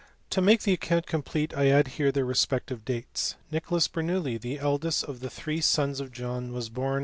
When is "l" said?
6.19-6.41